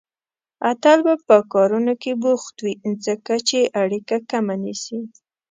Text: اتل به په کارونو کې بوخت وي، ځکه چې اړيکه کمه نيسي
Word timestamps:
اتل 0.69 0.99
به 1.07 1.15
په 1.27 1.37
کارونو 1.53 1.93
کې 2.01 2.11
بوخت 2.23 2.55
وي، 2.63 2.73
ځکه 3.05 3.33
چې 3.47 3.59
اړيکه 3.81 4.15
کمه 4.31 4.55
نيسي 4.63 4.99